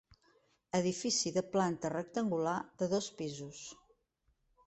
Edifici 0.77 1.31
de 1.35 1.43
planta 1.55 1.91
rectangular 1.93 2.57
de 2.81 2.89
dos 2.95 3.11
pisos. 3.21 3.61